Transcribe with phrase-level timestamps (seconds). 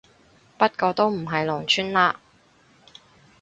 [0.57, 2.15] 不過都唔係農村嘞